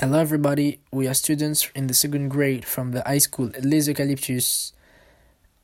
Hello, 0.00 0.18
everybody. 0.18 0.80
We 0.90 1.06
are 1.06 1.14
students 1.14 1.70
in 1.72 1.86
the 1.86 1.94
second 1.94 2.28
grade 2.28 2.64
from 2.64 2.90
the 2.90 3.04
high 3.06 3.18
school 3.18 3.52
Les 3.62 3.86
Eucalyptus. 3.86 4.72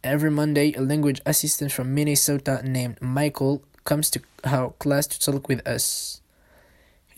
Every 0.05 0.31
Monday, 0.31 0.73
a 0.75 0.81
language 0.81 1.21
assistant 1.27 1.73
from 1.73 1.93
Minnesota 1.97 2.61
named 2.63 3.03
Michael 3.03 3.61
comes 3.83 4.09
to 4.11 4.21
our 4.45 4.71
class 4.79 5.09
to 5.09 5.19
talk 5.19 5.49
with 5.49 5.67
us. 5.67 6.21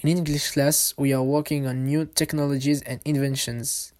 In 0.00 0.08
English 0.08 0.52
class, 0.52 0.94
we 0.96 1.12
are 1.12 1.22
working 1.22 1.66
on 1.66 1.84
new 1.84 2.06
technologies 2.06 2.80
and 2.80 3.02
inventions. 3.04 3.92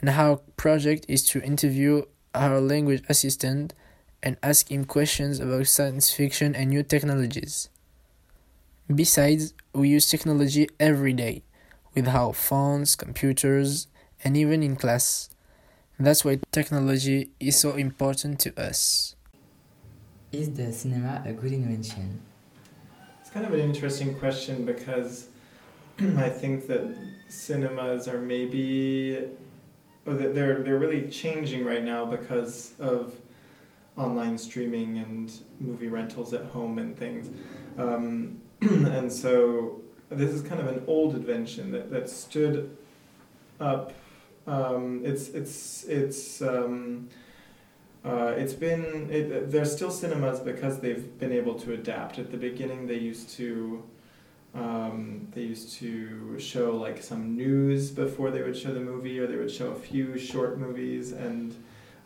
And 0.00 0.08
our 0.08 0.36
project 0.56 1.06
is 1.08 1.24
to 1.30 1.42
interview 1.42 2.04
our 2.36 2.60
language 2.60 3.02
assistant 3.08 3.74
and 4.22 4.36
ask 4.44 4.70
him 4.70 4.84
questions 4.84 5.40
about 5.40 5.66
science 5.66 6.12
fiction 6.14 6.54
and 6.54 6.70
new 6.70 6.84
technologies. 6.84 7.68
Besides, 8.86 9.54
we 9.74 9.88
use 9.88 10.08
technology 10.08 10.68
every 10.78 11.14
day 11.14 11.42
with 11.94 12.08
our 12.08 12.32
phones, 12.32 12.96
computers, 12.96 13.88
and 14.24 14.36
even 14.36 14.62
in 14.62 14.76
class. 14.76 15.30
That's 15.98 16.24
why 16.24 16.38
technology 16.52 17.30
is 17.40 17.58
so 17.58 17.72
important 17.72 18.38
to 18.40 18.60
us. 18.60 19.16
Is 20.30 20.52
the 20.52 20.72
cinema 20.72 21.22
a 21.26 21.32
good 21.32 21.52
invention? 21.52 22.20
It's 23.20 23.30
kind 23.30 23.44
of 23.44 23.52
an 23.52 23.60
interesting 23.60 24.14
question 24.14 24.64
because 24.64 25.28
I 25.98 26.28
think 26.28 26.66
that 26.68 26.96
cinemas 27.28 28.06
are 28.06 28.20
maybe 28.20 29.18
oh, 30.06 30.14
they're 30.14 30.62
they're 30.62 30.78
really 30.78 31.08
changing 31.08 31.64
right 31.64 31.82
now 31.82 32.04
because 32.04 32.74
of 32.78 33.14
online 33.96 34.38
streaming 34.38 34.98
and 34.98 35.32
movie 35.58 35.88
rentals 35.88 36.32
at 36.32 36.44
home 36.44 36.78
and 36.78 36.96
things, 36.96 37.30
um, 37.76 38.40
and 38.60 39.12
so 39.12 39.80
this 40.10 40.30
is 40.30 40.42
kind 40.42 40.60
of 40.60 40.68
an 40.68 40.84
old 40.86 41.14
invention 41.14 41.70
that, 41.72 41.90
that 41.90 42.08
stood 42.08 42.76
up. 43.60 43.92
Um, 44.46 45.02
it's 45.04 45.28
it's 45.28 45.84
it's 45.84 46.40
um, 46.40 47.08
uh, 48.04 48.32
it's 48.36 48.54
been 48.54 49.08
it, 49.10 49.50
there's 49.50 49.74
still 49.74 49.90
cinemas 49.90 50.40
because 50.40 50.80
they've 50.80 51.18
been 51.18 51.32
able 51.32 51.54
to 51.56 51.74
adapt. 51.74 52.18
At 52.18 52.30
the 52.30 52.38
beginning, 52.38 52.86
they 52.86 52.96
used 52.98 53.30
to 53.36 53.82
um, 54.54 55.28
they 55.34 55.42
used 55.42 55.74
to 55.74 56.38
show 56.38 56.74
like 56.74 57.02
some 57.02 57.36
news 57.36 57.90
before 57.90 58.30
they 58.30 58.42
would 58.42 58.56
show 58.56 58.72
the 58.72 58.80
movie, 58.80 59.18
or 59.18 59.26
they 59.26 59.36
would 59.36 59.50
show 59.50 59.72
a 59.72 59.78
few 59.78 60.16
short 60.16 60.58
movies, 60.58 61.12
and 61.12 61.54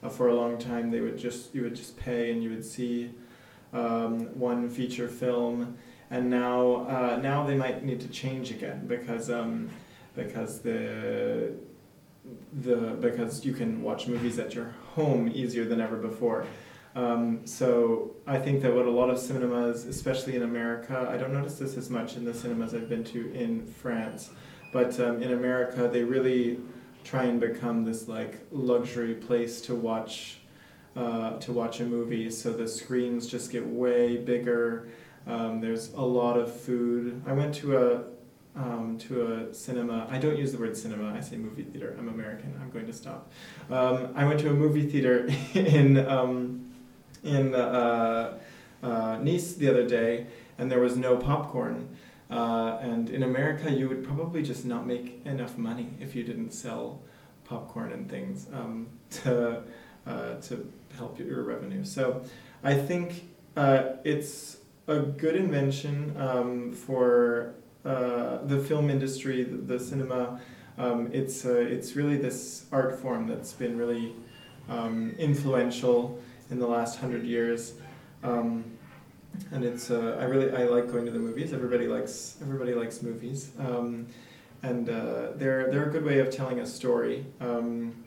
uh, 0.03 0.09
for 0.09 0.28
a 0.28 0.34
long 0.34 0.59
time 0.59 0.91
they 0.91 1.00
would 1.00 1.19
just 1.19 1.55
you 1.55 1.62
would 1.62 1.77
just 1.77 1.97
pay 1.97 2.33
and 2.33 2.42
you 2.42 2.50
would 2.50 2.64
see 2.64 3.11
um, 3.72 4.27
one 4.39 4.69
feature 4.69 5.09
film 5.09 5.77
and 6.13 6.29
now 6.29 6.87
uh, 6.87 7.19
now 7.21 7.45
they 7.45 7.57
might 7.57 7.83
need 7.85 8.01
to 8.01 8.09
change 8.09 8.51
again 8.51 8.87
because 8.87 9.31
um, 9.31 9.69
because 10.15 10.61
the 10.61 11.55
the 12.61 12.77
because 13.01 13.45
you 13.45 13.55
can 13.55 13.83
watch 13.83 14.07
movies 14.07 14.39
at 14.39 14.55
your 14.55 14.75
home 14.95 15.29
easier 15.35 15.65
than 15.65 15.81
ever 15.81 15.97
before. 15.97 16.47
Um, 16.95 17.47
so 17.47 18.11
I 18.27 18.39
think 18.39 18.61
that 18.63 18.75
what 18.75 18.85
a 18.85 18.91
lot 18.91 19.09
of 19.09 19.19
cinemas, 19.19 19.87
especially 19.87 20.37
in 20.37 20.43
America, 20.43 21.09
I 21.11 21.17
don't 21.17 21.33
notice 21.33 21.59
this 21.59 21.79
as 21.79 21.89
much 21.89 22.17
in 22.17 22.25
the 22.27 22.35
cinemas 22.35 22.75
I've 22.75 22.91
been 22.91 23.05
to 23.05 23.33
in 23.33 23.65
France, 23.65 24.29
but 24.75 25.01
um, 25.01 25.23
in 25.23 25.33
America 25.33 25.89
they 25.91 26.05
really 26.05 26.61
try 27.05 27.25
and 27.25 27.41
become 27.41 27.85
this 27.85 28.07
like 28.07 28.47
luxury 28.51 29.15
place 29.15 29.63
to 29.63 29.75
watch 29.75 30.41
uh, 30.95 31.39
to 31.39 31.53
watch 31.53 31.81
a 31.81 31.85
movie. 31.85 32.31
So 32.31 32.53
the 32.53 32.69
screens 32.69 33.27
just 33.27 33.51
get 33.51 33.67
way 33.67 34.19
bigger. 34.19 34.89
Um, 35.27 35.61
there's 35.61 35.92
a 35.95 36.01
lot 36.01 36.37
of 36.37 36.55
food. 36.55 37.23
I 37.27 37.33
went 37.33 37.55
to 37.56 37.77
a 37.77 38.03
um, 38.55 38.98
to 38.98 39.33
a 39.33 39.55
cinema. 39.55 40.06
I 40.11 40.19
don't 40.19 40.37
use 40.37 40.53
the 40.53 40.59
word 40.59 40.77
cinema. 40.77 41.15
I 41.15 41.20
say 41.20 41.37
movie 41.37 41.62
theater. 41.62 41.97
I'm 41.98 42.09
American. 42.09 42.59
I'm 42.61 42.70
going 42.70 42.87
to 42.87 42.92
stop. 42.92 43.33
Um, 43.70 44.12
I 44.15 44.25
went 44.25 44.41
to 44.41 44.50
a 44.50 44.53
movie 44.53 44.89
theater 44.89 45.28
in 45.55 46.06
um, 46.06 46.70
in 47.23 47.55
uh, 47.55 48.38
uh, 48.83 49.19
Nice 49.22 49.55
the 49.55 49.69
other 49.69 49.87
day, 49.87 50.27
and 50.59 50.71
there 50.71 50.81
was 50.81 50.97
no 50.97 51.16
popcorn. 51.16 51.97
Uh, 52.31 52.78
and 52.81 53.10
in 53.10 53.22
America, 53.22 53.71
you 53.71 53.89
would 53.89 54.03
probably 54.03 54.43
just 54.43 54.65
not 54.65 54.87
make 54.87 55.21
enough 55.27 55.59
money 55.59 55.91
if 56.00 56.15
you 56.15 56.22
didn't 56.22 56.50
sell 56.50 57.00
popcorn 57.44 57.93
and 57.93 58.10
things 58.10 58.47
um, 58.54 58.87
to 59.10 59.62
uh, 60.06 60.34
to 60.41 60.72
help 60.97 61.19
your 61.19 61.43
revenue. 61.43 61.84
So 61.84 62.22
I 62.62 62.75
think 62.75 63.28
uh, 63.56 63.97
it's 64.04 64.59
a 64.92 65.00
good 65.03 65.36
invention 65.36 66.14
um, 66.19 66.72
for 66.72 67.54
uh, 67.84 68.38
the 68.44 68.58
film 68.58 68.91
industry, 68.91 69.42
the, 69.44 69.56
the 69.56 69.80
cinema. 69.80 70.41
Um, 70.78 71.10
it's 71.12 71.44
uh, 71.44 71.54
it's 71.54 71.97
really 71.97 72.16
this 72.16 72.66
art 72.72 72.98
form 73.00 73.26
that's 73.26 73.53
been 73.53 73.76
really 73.76 74.14
um, 74.69 75.14
influential 75.19 76.19
in 76.50 76.58
the 76.58 76.66
last 76.66 76.98
hundred 76.98 77.25
years, 77.25 77.75
um, 78.22 78.64
and 79.50 79.64
it's 79.64 79.91
uh, 79.91 80.16
I 80.20 80.25
really 80.25 80.50
I 80.54 80.64
like 80.64 80.91
going 80.91 81.04
to 81.06 81.10
the 81.10 81.19
movies. 81.19 81.53
Everybody 81.53 81.88
likes 81.88 82.36
everybody 82.41 82.74
likes 82.74 83.03
movies, 83.03 83.50
um, 83.59 84.06
and 84.62 84.88
uh, 84.88 85.32
they're 85.34 85.70
they're 85.70 85.88
a 85.88 85.92
good 85.92 86.04
way 86.04 86.20
of 86.20 86.30
telling 86.30 86.60
a 86.60 86.66
story. 86.66 87.26
Um, 87.41 88.04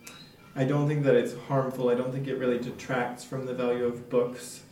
I 0.56 0.64
don't 0.64 0.88
think 0.88 1.04
that 1.04 1.16
it's 1.16 1.36
harmful. 1.48 1.90
I 1.90 1.96
don't 1.96 2.12
think 2.14 2.28
it 2.28 2.36
really 2.38 2.60
detracts 2.60 3.24
from 3.24 3.46
the 3.46 3.54
value 3.54 3.84
of 3.84 4.10
books. 4.10 4.64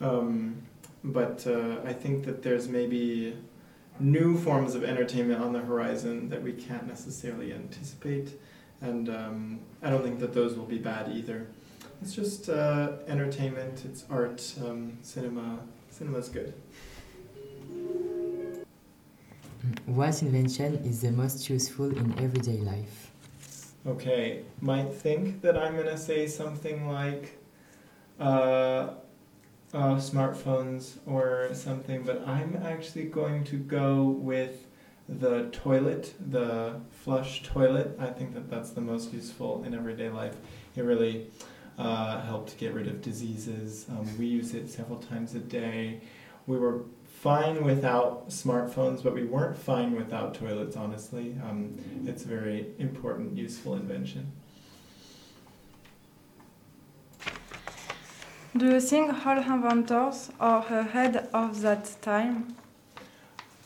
Um, 0.00 0.62
but 1.04 1.46
uh, 1.46 1.76
I 1.84 1.92
think 1.92 2.24
that 2.24 2.42
there's 2.42 2.68
maybe 2.68 3.36
new 4.00 4.38
forms 4.38 4.74
of 4.74 4.82
entertainment 4.82 5.40
on 5.40 5.52
the 5.52 5.60
horizon 5.60 6.28
that 6.30 6.42
we 6.42 6.52
can't 6.52 6.86
necessarily 6.86 7.52
anticipate, 7.52 8.40
and 8.80 9.08
um, 9.10 9.60
I 9.82 9.90
don't 9.90 10.02
think 10.02 10.18
that 10.20 10.32
those 10.32 10.56
will 10.56 10.64
be 10.64 10.78
bad 10.78 11.12
either. 11.12 11.46
It's 12.00 12.14
just 12.14 12.48
uh, 12.48 12.92
entertainment, 13.06 13.82
it's 13.84 14.04
art, 14.10 14.54
um, 14.64 14.98
cinema. 15.02 15.60
Cinema's 15.90 16.28
good. 16.28 16.52
What 19.86 20.22
invention 20.22 20.74
is 20.84 21.02
the 21.02 21.12
most 21.12 21.48
useful 21.48 21.96
in 21.96 22.18
everyday 22.18 22.58
life? 22.58 23.12
Okay, 23.86 24.42
might 24.60 24.92
think 24.92 25.40
that 25.42 25.56
I'm 25.56 25.76
gonna 25.76 25.98
say 25.98 26.26
something 26.26 26.88
like. 26.88 27.38
Uh, 28.18 28.94
uh, 29.74 29.96
smartphones 29.96 30.98
or 31.06 31.50
something, 31.52 32.02
but 32.04 32.26
I'm 32.26 32.56
actually 32.64 33.04
going 33.04 33.44
to 33.44 33.56
go 33.56 34.04
with 34.04 34.66
the 35.08 35.48
toilet, 35.50 36.14
the 36.30 36.80
flush 36.90 37.42
toilet. 37.42 37.96
I 38.00 38.06
think 38.06 38.34
that 38.34 38.48
that's 38.48 38.70
the 38.70 38.80
most 38.80 39.12
useful 39.12 39.64
in 39.64 39.74
everyday 39.74 40.08
life. 40.08 40.36
It 40.76 40.82
really 40.82 41.26
uh, 41.76 42.22
helped 42.22 42.56
get 42.56 42.72
rid 42.72 42.86
of 42.86 43.02
diseases. 43.02 43.86
Um, 43.90 44.08
we 44.16 44.26
use 44.26 44.54
it 44.54 44.70
several 44.70 44.98
times 44.98 45.34
a 45.34 45.40
day. 45.40 46.00
We 46.46 46.56
were 46.56 46.82
fine 47.04 47.64
without 47.64 48.28
smartphones, 48.28 49.02
but 49.02 49.12
we 49.14 49.24
weren't 49.24 49.58
fine 49.58 49.96
without 49.96 50.34
toilets, 50.34 50.76
honestly. 50.76 51.36
Um, 51.42 51.76
it's 52.06 52.24
a 52.24 52.28
very 52.28 52.66
important, 52.78 53.36
useful 53.36 53.74
invention. 53.74 54.30
Do 58.56 58.66
you 58.66 58.80
think 58.80 59.26
all 59.26 59.36
inventors 59.36 60.30
are 60.38 60.64
ahead 60.64 61.28
of 61.34 61.60
that 61.62 61.90
time? 62.02 62.54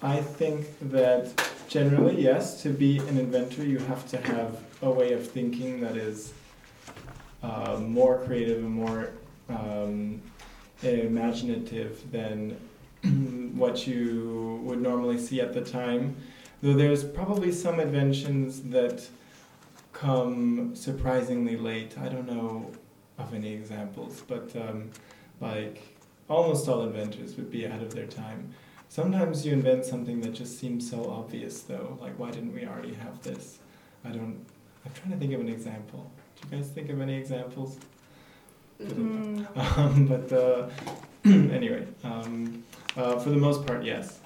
I 0.00 0.22
think 0.22 0.66
that 0.80 1.30
generally, 1.68 2.22
yes, 2.22 2.62
to 2.62 2.70
be 2.70 2.96
an 3.00 3.18
inventor, 3.18 3.64
you 3.64 3.80
have 3.80 4.08
to 4.08 4.16
have 4.16 4.64
a 4.80 4.90
way 4.90 5.12
of 5.12 5.30
thinking 5.30 5.82
that 5.82 5.98
is 5.98 6.32
uh, 7.42 7.76
more 7.78 8.24
creative 8.24 8.64
and 8.64 8.70
more 8.70 9.10
um, 9.50 10.22
imaginative 10.82 12.10
than 12.10 12.56
what 13.54 13.86
you 13.86 14.58
would 14.64 14.80
normally 14.80 15.18
see 15.18 15.42
at 15.42 15.52
the 15.52 15.60
time. 15.60 16.16
Though 16.62 16.72
there's 16.72 17.04
probably 17.04 17.52
some 17.52 17.78
inventions 17.78 18.62
that 18.70 19.06
come 19.92 20.74
surprisingly 20.74 21.58
late. 21.58 21.98
I 21.98 22.08
don't 22.08 22.26
know 22.26 22.70
of 23.18 23.34
any 23.34 23.52
examples, 23.52 24.22
but 24.26 24.54
um, 24.56 24.90
like 25.40 25.82
almost 26.28 26.68
all 26.68 26.82
inventors 26.82 27.36
would 27.36 27.50
be 27.50 27.64
ahead 27.64 27.82
of 27.82 27.94
their 27.94 28.06
time. 28.06 28.54
Sometimes 28.88 29.44
you 29.44 29.52
invent 29.52 29.84
something 29.84 30.20
that 30.22 30.32
just 30.32 30.58
seems 30.58 30.88
so 30.88 31.10
obvious, 31.10 31.60
though. 31.60 31.98
Like, 32.00 32.18
why 32.18 32.30
didn't 32.30 32.54
we 32.54 32.64
already 32.64 32.94
have 32.94 33.22
this? 33.22 33.58
I 34.04 34.08
don't. 34.08 34.44
I'm 34.84 34.92
trying 34.94 35.12
to 35.12 35.18
think 35.18 35.34
of 35.34 35.40
an 35.40 35.48
example. 35.48 36.10
Do 36.40 36.48
you 36.48 36.62
guys 36.62 36.70
think 36.70 36.88
of 36.88 37.00
any 37.00 37.16
examples? 37.16 37.78
Mm. 38.82 39.46
Um, 39.76 40.06
but 40.06 40.32
uh, 40.32 40.68
anyway, 41.24 41.86
um, 42.04 42.64
uh, 42.96 43.18
for 43.18 43.30
the 43.30 43.36
most 43.36 43.66
part, 43.66 43.84
yes. 43.84 44.20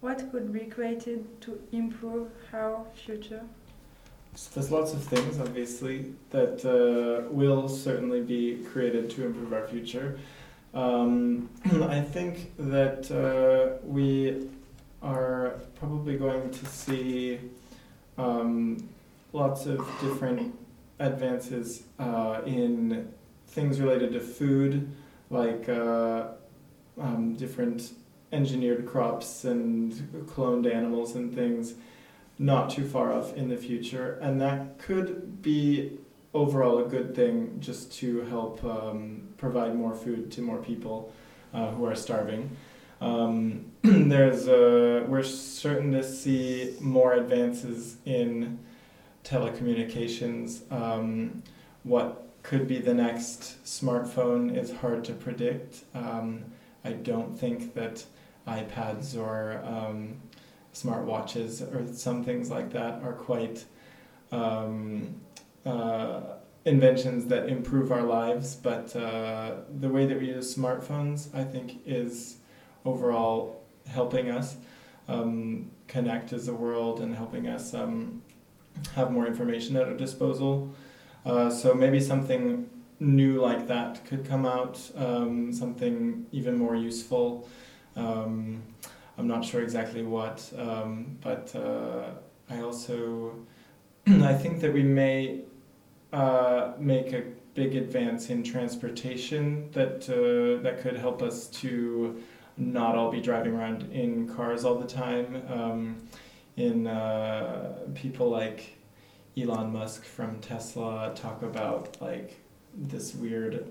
What 0.00 0.30
could 0.30 0.52
be 0.52 0.60
created 0.60 1.40
to 1.40 1.60
improve 1.72 2.28
our 2.52 2.84
future? 2.94 3.42
So 4.38 4.50
there's 4.54 4.70
lots 4.70 4.92
of 4.92 5.02
things, 5.02 5.40
obviously, 5.40 6.14
that 6.30 6.64
uh, 6.64 7.28
will 7.28 7.68
certainly 7.68 8.20
be 8.20 8.64
created 8.70 9.10
to 9.10 9.26
improve 9.26 9.52
our 9.52 9.66
future. 9.66 10.16
Um, 10.72 11.50
I 11.82 12.00
think 12.02 12.52
that 12.56 13.10
uh, 13.10 13.84
we 13.84 14.48
are 15.02 15.56
probably 15.74 16.16
going 16.16 16.52
to 16.52 16.66
see 16.66 17.40
um, 18.16 18.88
lots 19.32 19.66
of 19.66 19.78
different 20.00 20.54
advances 21.00 21.82
uh, 21.98 22.40
in 22.46 23.12
things 23.48 23.80
related 23.80 24.12
to 24.12 24.20
food, 24.20 24.88
like 25.30 25.68
uh, 25.68 26.28
um, 27.00 27.34
different 27.34 27.90
engineered 28.30 28.86
crops 28.86 29.44
and 29.44 29.94
cloned 30.28 30.72
animals 30.72 31.16
and 31.16 31.34
things, 31.34 31.74
not 32.38 32.70
too 32.70 32.86
far 32.86 33.12
off 33.12 33.36
in 33.36 33.48
the 33.48 33.56
future. 33.56 34.18
And 34.22 34.40
that 34.40 34.78
could 34.78 35.42
be 35.42 35.98
overall 36.34 36.78
a 36.78 36.88
good 36.88 37.14
thing 37.14 37.56
just 37.58 37.92
to 37.94 38.22
help 38.22 38.62
um, 38.64 39.28
provide 39.36 39.74
more 39.74 39.94
food 39.94 40.30
to 40.32 40.42
more 40.42 40.58
people 40.58 41.12
uh, 41.52 41.70
who 41.72 41.84
are 41.84 41.94
starving. 41.94 42.56
Um, 43.00 43.72
there's 43.82 44.48
a, 44.48 45.04
we're 45.08 45.22
certain 45.22 45.92
to 45.92 46.02
see 46.02 46.76
more 46.80 47.14
advances 47.14 47.96
in 48.04 48.58
telecommunications. 49.24 50.70
Um, 50.72 51.42
what 51.82 52.28
could 52.42 52.68
be 52.68 52.78
the 52.78 52.94
next 52.94 53.64
smartphone 53.64 54.56
is 54.56 54.72
hard 54.72 55.04
to 55.04 55.12
predict. 55.12 55.84
Um, 55.94 56.44
I 56.84 56.92
don't 56.92 57.38
think 57.38 57.74
that 57.74 58.04
iPads 58.46 59.16
or 59.16 59.62
um, 59.64 60.16
smartwatches 60.74 61.62
or 61.74 61.92
some 61.92 62.24
things 62.24 62.50
like 62.50 62.72
that 62.72 63.02
are 63.02 63.12
quite 63.12 63.64
um, 64.30 65.20
uh, 65.64 66.20
inventions 66.64 67.26
that 67.26 67.48
improve 67.48 67.90
our 67.90 68.02
lives, 68.02 68.54
but 68.54 68.94
uh, 68.94 69.56
the 69.80 69.88
way 69.88 70.06
that 70.06 70.18
we 70.20 70.28
use 70.28 70.54
smartphones, 70.54 71.34
I 71.34 71.44
think, 71.44 71.80
is 71.86 72.36
overall 72.84 73.62
helping 73.86 74.30
us 74.30 74.56
um, 75.08 75.70
connect 75.86 76.32
as 76.32 76.48
a 76.48 76.54
world 76.54 77.00
and 77.00 77.14
helping 77.14 77.48
us 77.48 77.74
um, 77.74 78.22
have 78.94 79.10
more 79.10 79.26
information 79.26 79.76
at 79.76 79.88
our 79.88 79.94
disposal. 79.94 80.74
Uh, 81.24 81.50
so 81.50 81.74
maybe 81.74 82.00
something 82.00 82.68
new 83.00 83.40
like 83.40 83.66
that 83.68 84.04
could 84.04 84.24
come 84.26 84.44
out, 84.44 84.78
um, 84.96 85.52
something 85.52 86.26
even 86.32 86.56
more 86.56 86.76
useful. 86.76 87.48
Um, 87.96 88.62
I'm 89.18 89.26
not 89.26 89.44
sure 89.44 89.62
exactly 89.62 90.04
what, 90.04 90.48
um, 90.56 91.18
but 91.20 91.54
uh, 91.54 92.10
I 92.48 92.60
also 92.60 93.34
I 94.06 94.32
think 94.32 94.60
that 94.60 94.72
we 94.72 94.84
may 94.84 95.40
uh, 96.12 96.72
make 96.78 97.12
a 97.12 97.24
big 97.54 97.74
advance 97.74 98.30
in 98.30 98.44
transportation 98.44 99.68
that 99.72 100.08
uh, 100.08 100.62
that 100.62 100.80
could 100.80 100.96
help 100.96 101.20
us 101.22 101.48
to 101.48 102.22
not 102.56 102.94
all 102.94 103.10
be 103.10 103.20
driving 103.20 103.54
around 103.54 103.90
in 103.92 104.28
cars 104.28 104.64
all 104.64 104.76
the 104.76 104.86
time. 104.86 105.42
Um, 105.48 106.08
in 106.56 106.86
uh, 106.86 107.78
people 107.94 108.30
like 108.30 108.76
Elon 109.36 109.72
Musk 109.72 110.04
from 110.04 110.40
Tesla 110.40 111.12
talk 111.14 111.42
about 111.42 112.00
like 112.00 112.40
this 112.74 113.14
weird 113.14 113.66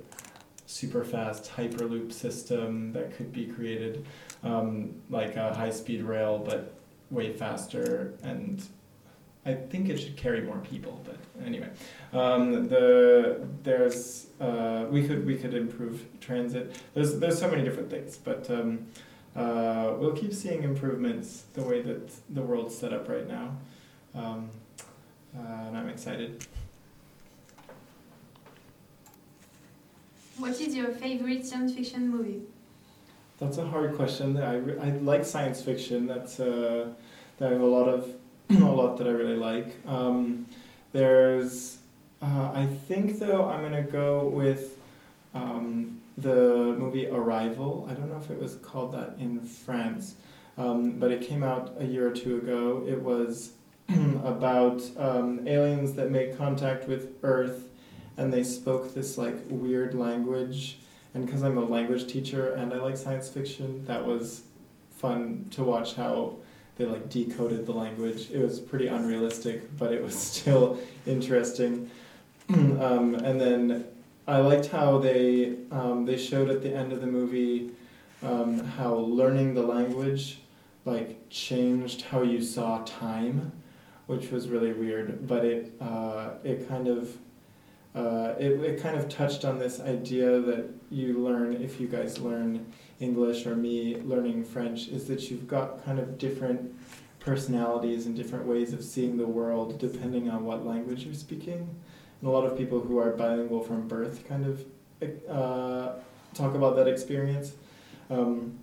super 0.68 1.04
fast 1.04 1.52
hyperloop 1.56 2.14
system 2.14 2.94
that 2.94 3.16
could 3.16 3.32
be 3.32 3.48
created 3.48 4.06
um, 4.44 4.94
like 5.10 5.36
a 5.36 5.54
high 5.54 5.72
speed 5.72 6.04
rail 6.04 6.38
but 6.38 6.76
way 7.10 7.34
faster 7.34 8.14
and 8.22 8.68
I 9.48 9.54
think 9.54 9.88
it 9.88 9.98
should 9.98 10.18
carry 10.18 10.42
more 10.42 10.58
people, 10.58 11.02
but 11.06 11.16
anyway, 11.46 11.70
um, 12.12 12.68
the 12.68 13.48
there's 13.64 14.28
uh, 14.42 14.86
we 14.90 15.08
could 15.08 15.26
we 15.26 15.38
could 15.38 15.54
improve 15.54 16.06
transit. 16.20 16.76
There's 16.94 17.18
there's 17.18 17.40
so 17.40 17.50
many 17.50 17.64
different 17.64 17.90
things, 17.90 18.18
but 18.18 18.50
um, 18.52 18.88
uh, 19.38 19.94
we'll 19.98 20.12
keep 20.12 20.34
seeing 20.34 20.64
improvements 20.64 21.46
the 21.54 21.62
way 21.62 21.82
that 21.82 22.12
the 22.36 22.42
world's 22.42 22.78
set 22.78 22.92
up 22.92 23.08
right 23.08 23.26
now, 23.26 23.56
um, 24.16 24.50
uh, 25.34 25.68
and 25.68 25.78
I'm 25.78 25.88
excited. 25.88 26.46
What 30.38 30.62
is 30.62 30.76
your 30.76 30.90
favorite 30.90 31.46
science 31.46 31.74
fiction 31.74 32.10
movie? 32.10 32.42
That's 33.40 33.58
a 33.58 33.66
hard 33.66 33.96
question. 33.96 34.38
I, 34.38 34.56
I 34.56 34.90
like 34.98 35.26
science 35.26 35.62
fiction. 35.62 36.06
That's 36.06 36.40
uh, 36.40 36.90
I 37.42 37.46
have 37.46 37.62
a 37.62 37.66
lot 37.66 37.88
of 37.88 38.10
a 38.50 38.54
lot 38.66 38.98
that 38.98 39.08
I 39.08 39.12
really 39.12 39.36
like. 39.36 39.76
Um, 39.88 40.46
there's, 40.94 41.78
uh, 42.22 42.52
I 42.54 42.68
think 42.88 43.20
though, 43.20 43.46
I'm 43.46 43.62
gonna 43.62 43.82
go 43.82 44.28
with 44.28 44.78
um, 45.34 46.02
the 46.18 46.76
movie 46.78 47.08
Arrival. 47.08 47.88
I 47.90 47.94
don't 47.94 48.10
know 48.10 48.18
if 48.18 48.30
it 48.30 48.40
was 48.40 48.56
called 48.56 48.94
that 48.94 49.16
in 49.20 49.40
France, 49.42 50.16
um, 50.58 51.00
but 51.00 51.12
it 51.12 51.22
came 51.22 51.44
out 51.44 51.76
a 51.80 51.86
year 51.86 52.08
or 52.08 52.12
two 52.12 52.38
ago. 52.38 52.84
It 52.88 53.02
was 53.02 53.54
about 54.24 54.82
um, 54.98 55.48
aliens 55.48 55.94
that 55.94 56.12
make 56.12 56.38
contact 56.38 56.88
with 56.88 57.14
Earth, 57.24 57.70
and 58.18 58.34
they 58.34 58.44
spoke 58.44 58.94
this 58.94 59.18
like 59.18 59.36
weird 59.50 59.94
language. 59.94 60.80
And 61.14 61.26
because 61.26 61.44
I'm 61.44 61.58
a 61.58 61.66
language 61.66 62.12
teacher 62.12 62.54
and 62.54 62.74
I 62.74 62.78
like 62.78 62.98
science 62.98 63.30
fiction, 63.30 63.86
that 63.86 64.06
was 64.06 64.44
fun 64.92 65.48
to 65.52 65.64
watch 65.64 65.96
how 65.96 66.36
they 66.78 66.86
like 66.86 67.10
decoded 67.10 67.66
the 67.66 67.72
language. 67.72 68.30
It 68.32 68.40
was 68.40 68.60
pretty 68.60 68.88
unrealistic, 68.88 69.76
but 69.78 69.92
it 69.92 70.04
was 70.04 70.16
still 70.32 70.80
interesting. 71.06 71.90
um, 72.50 73.16
and 73.16 73.40
then 73.40 73.86
I 74.28 74.40
liked 74.40 74.68
how 74.68 74.98
they 74.98 75.56
um, 75.72 76.06
they 76.06 76.18
showed 76.18 76.50
at 76.50 76.62
the 76.62 76.74
end 76.74 76.92
of 76.94 77.02
the 77.02 77.08
movie 77.08 77.72
um, 78.24 78.60
how 78.60 78.96
learning 78.96 79.54
the 79.54 79.64
language 79.64 80.40
like 80.86 81.30
changed 81.30 82.04
how 82.04 82.22
you 82.22 82.42
saw 82.42 82.84
time, 82.86 83.52
which 84.08 84.32
was 84.32 84.50
really 84.50 84.74
weird. 84.74 85.28
But 85.28 85.46
it 85.46 85.74
uh, 85.82 86.32
it 86.44 86.68
kind 86.68 86.88
of 86.88 87.18
uh, 87.96 88.34
it, 88.40 88.52
it 88.62 88.82
kind 88.82 88.98
of 88.98 89.10
touched 89.10 89.46
on 89.46 89.58
this 89.58 89.80
idea 89.80 90.40
that 90.40 90.70
you 90.90 91.20
learn 91.20 91.54
if 91.56 91.80
you 91.80 91.88
guys 91.88 92.20
learn 92.20 92.66
English 93.00 93.46
or 93.46 93.56
me 93.56 93.98
learning 94.04 94.44
French 94.44 94.88
is 94.88 95.08
that 95.08 95.30
you've 95.30 95.48
got 95.48 95.84
kind 95.86 96.00
of 96.00 96.18
different 96.18 96.76
personalities 97.20 98.06
and 98.06 98.16
different 98.16 98.46
ways 98.46 98.74
of 98.74 98.84
seeing 98.84 99.18
the 99.18 99.28
world 99.28 99.80
depending 99.80 100.30
on 100.30 100.46
what 100.46 100.66
language 100.66 101.04
you're 101.04 101.14
speaking. 101.14 101.68
And 102.22 102.30
a 102.30 102.32
lot 102.32 102.46
of 102.46 102.58
people 102.58 102.80
who 102.80 102.98
are 103.00 103.12
bilingual 103.12 103.62
from 103.62 103.88
birth 103.88 104.28
kind 104.28 104.46
of 104.46 104.66
uh, 105.30 105.94
talk 106.34 106.56
about 106.56 106.76
that 106.76 106.88
experience. 106.88 107.54
Um, 108.10 108.58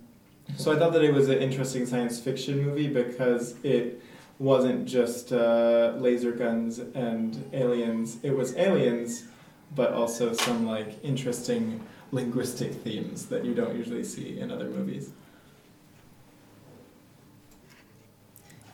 so 0.57 0.71
I 0.71 0.77
thought 0.77 0.93
that 0.93 1.03
it 1.03 1.13
was 1.13 1.29
an 1.29 1.39
interesting 1.39 1.85
science 1.85 2.19
fiction 2.19 2.63
movie 2.63 2.87
because 2.87 3.55
it 3.63 4.01
wasn't 4.39 4.85
just 4.85 5.31
uh, 5.31 5.93
laser 5.97 6.31
guns 6.31 6.79
and 6.79 7.49
aliens. 7.53 8.17
It 8.23 8.35
was 8.35 8.55
aliens, 8.57 9.25
but 9.73 9.93
also 9.93 10.33
some 10.33 10.65
like 10.65 11.03
interesting 11.03 11.81
linguistic 12.11 12.73
themes 12.73 13.27
that 13.27 13.45
you 13.45 13.53
don't 13.53 13.75
usually 13.75 14.03
see 14.03 14.39
in 14.39 14.51
other 14.51 14.69
movies. 14.69 15.11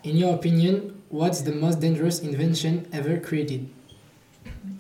In 0.04 0.18
your 0.18 0.34
opinion, 0.34 1.04
what's 1.10 1.42
the 1.42 1.52
most 1.52 1.80
dangerous 1.80 2.20
invention 2.20 2.88
ever 2.92 3.20
created? 3.20 3.70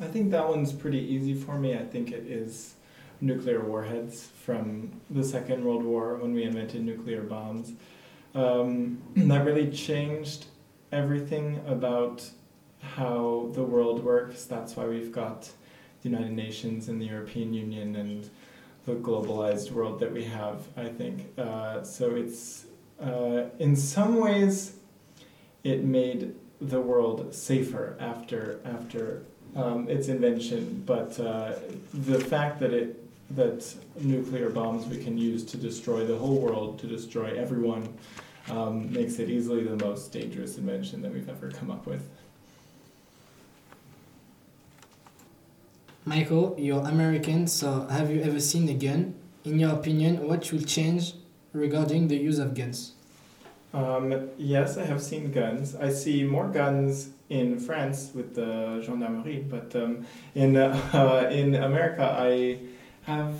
I 0.01 0.05
think 0.05 0.31
that 0.31 0.47
one's 0.47 0.73
pretty 0.73 0.99
easy 0.99 1.35
for 1.35 1.59
me. 1.59 1.75
I 1.75 1.85
think 1.85 2.11
it 2.11 2.25
is 2.25 2.73
nuclear 3.21 3.61
warheads 3.61 4.29
from 4.43 4.91
the 5.11 5.23
Second 5.23 5.63
World 5.63 5.83
War 5.83 6.15
when 6.15 6.33
we 6.33 6.43
invented 6.43 6.83
nuclear 6.83 7.21
bombs. 7.21 7.73
Um, 8.33 8.99
that 9.15 9.45
really 9.45 9.69
changed 9.69 10.47
everything 10.91 11.61
about 11.67 12.29
how 12.81 13.49
the 13.53 13.63
world 13.63 14.03
works. 14.03 14.45
That's 14.45 14.75
why 14.75 14.85
we've 14.85 15.11
got 15.11 15.49
the 16.01 16.09
United 16.09 16.31
Nations 16.31 16.89
and 16.89 17.01
the 17.01 17.05
European 17.05 17.53
Union 17.53 17.95
and 17.95 18.29
the 18.85 18.93
globalized 18.93 19.71
world 19.71 19.99
that 19.99 20.11
we 20.11 20.23
have, 20.23 20.67
I 20.75 20.87
think. 20.87 21.27
Uh, 21.37 21.83
so 21.83 22.15
it's, 22.15 22.65
uh, 22.99 23.43
in 23.59 23.75
some 23.75 24.15
ways, 24.15 24.75
it 25.63 25.83
made 25.83 26.33
the 26.59 26.81
world 26.81 27.33
safer 27.33 27.95
after, 27.99 28.59
after 28.65 29.23
um, 29.55 29.87
its 29.87 30.07
invention, 30.07 30.83
but 30.85 31.19
uh, 31.19 31.53
the 31.93 32.19
fact 32.19 32.59
that 32.59 32.73
it 32.73 32.97
that 33.35 33.73
nuclear 33.99 34.49
bombs 34.49 34.85
we 34.87 34.97
can 34.97 35.17
use 35.17 35.43
to 35.45 35.57
destroy 35.57 36.05
the 36.05 36.17
whole 36.17 36.39
world, 36.39 36.79
to 36.79 36.87
destroy 36.87 37.33
everyone, 37.37 37.87
um, 38.51 38.91
makes 38.91 39.17
it 39.19 39.29
easily 39.29 39.63
the 39.63 39.77
most 39.83 40.11
dangerous 40.11 40.57
invention 40.57 41.01
that 41.01 41.13
we've 41.13 41.29
ever 41.29 41.49
come 41.49 41.71
up 41.71 41.85
with. 41.87 42.07
Michael, 46.03 46.55
you're 46.57 46.85
American, 46.85 47.47
so 47.47 47.87
have 47.87 48.11
you 48.11 48.21
ever 48.21 48.39
seen 48.39 48.67
a 48.67 48.73
gun? 48.73 49.15
In 49.45 49.59
your 49.59 49.71
opinion, 49.71 50.27
what 50.27 50.43
should 50.43 50.67
change 50.67 51.13
regarding 51.53 52.07
the 52.07 52.17
use 52.17 52.39
of 52.39 52.53
guns? 52.53 52.93
Um, 53.73 54.29
yes, 54.37 54.77
I 54.77 54.85
have 54.85 55.01
seen 55.01 55.31
guns. 55.31 55.75
I 55.75 55.89
see 55.89 56.23
more 56.23 56.47
guns 56.47 57.11
in 57.29 57.57
France 57.57 58.11
with 58.13 58.35
the 58.35 58.81
gendarmerie, 58.83 59.45
but 59.47 59.73
um, 59.75 60.05
in 60.35 60.57
uh, 60.57 61.29
in 61.31 61.55
America, 61.55 62.15
I 62.19 62.59
have 63.03 63.35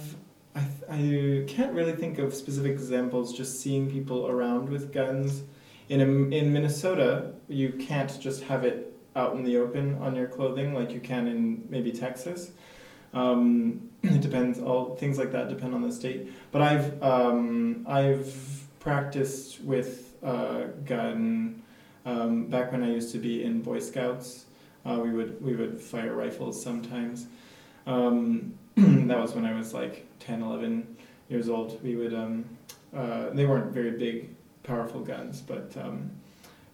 I, 0.56 0.68
I 0.90 1.44
can't 1.48 1.74
really 1.74 1.94
think 1.94 2.20
of 2.20 2.34
specific 2.34 2.72
examples. 2.72 3.36
Just 3.36 3.60
seeing 3.62 3.90
people 3.90 4.28
around 4.28 4.70
with 4.70 4.92
guns 4.92 5.44
in 5.90 6.02
a, 6.02 6.06
in 6.06 6.54
Minnesota, 6.54 7.34
you 7.48 7.72
can't 7.74 8.20
just 8.20 8.44
have 8.44 8.64
it 8.64 8.94
out 9.16 9.36
in 9.36 9.44
the 9.44 9.58
open 9.58 9.96
on 10.02 10.16
your 10.16 10.28
clothing 10.28 10.74
like 10.74 10.92
you 10.92 11.00
can 11.00 11.28
in 11.28 11.66
maybe 11.70 11.92
Texas. 11.92 12.52
Um, 13.14 13.90
it 14.04 14.22
depends. 14.22 14.60
All 14.60 14.96
things 14.96 15.18
like 15.18 15.32
that 15.32 15.50
depend 15.50 15.74
on 15.74 15.82
the 15.82 15.92
state. 15.92 16.32
But 16.52 16.62
I've 16.62 17.04
um, 17.04 17.86
I've 17.88 18.68
practiced 18.80 19.62
with 19.62 20.16
uh, 20.24 20.64
gun 20.86 21.62
um, 22.06 22.48
back 22.48 22.72
when 22.72 22.84
I 22.84 22.90
used 22.90 23.12
to 23.12 23.18
be 23.18 23.44
in 23.44 23.62
Boy 23.62 23.80
Scouts. 23.80 24.46
Uh, 24.86 25.00
we 25.04 25.12
would 25.12 25.42
we 25.42 25.56
would 25.56 25.80
fire 25.80 26.14
rifles 26.14 26.62
sometimes. 26.62 27.28
Um, 27.86 28.54
that 29.08 29.20
was 29.20 29.34
when 29.34 29.46
I 29.46 29.54
was 29.54 29.74
like 29.74 30.06
10, 30.20 30.42
11 30.42 30.98
years 31.30 31.50
old. 31.50 31.82
We 31.84 31.96
would 31.96 32.14
um, 32.14 32.46
uh, 32.96 33.30
they 33.32 33.46
weren't 33.46 33.74
very 33.74 33.92
big, 33.92 34.36
powerful 34.64 35.02
guns, 35.02 35.42
but 35.42 35.76
um, 35.78 36.12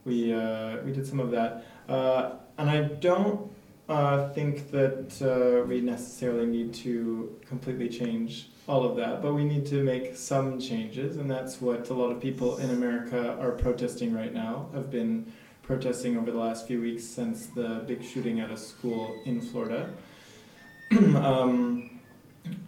we 0.05 0.33
uh, 0.33 0.77
we 0.83 0.91
did 0.91 1.05
some 1.05 1.19
of 1.19 1.31
that. 1.31 1.65
Uh, 1.87 2.35
and 2.57 2.69
I 2.69 2.81
don't 2.81 3.51
uh, 3.87 4.29
think 4.29 4.71
that 4.71 5.21
uh, 5.21 5.65
we 5.67 5.81
necessarily 5.81 6.47
need 6.47 6.73
to 6.75 7.39
completely 7.47 7.89
change 7.89 8.49
all 8.67 8.83
of 8.83 8.97
that, 8.97 9.21
but 9.21 9.33
we 9.33 9.45
need 9.45 9.65
to 9.67 9.81
make 9.83 10.15
some 10.15 10.59
changes, 10.59 11.17
and 11.17 11.29
that's 11.31 11.61
what 11.61 11.89
a 11.89 11.93
lot 11.93 12.11
of 12.11 12.19
people 12.19 12.57
in 12.57 12.69
America 12.71 13.37
are 13.39 13.51
protesting 13.51 14.13
right 14.13 14.33
now. 14.33 14.67
Have 14.73 14.91
been 14.91 15.31
protesting 15.61 16.17
over 16.17 16.31
the 16.31 16.37
last 16.37 16.67
few 16.67 16.81
weeks 16.81 17.03
since 17.03 17.47
the 17.47 17.83
big 17.87 18.03
shooting 18.03 18.39
at 18.39 18.49
a 18.51 18.57
school 18.57 19.15
in 19.25 19.41
Florida. 19.41 19.89
um, 21.15 21.99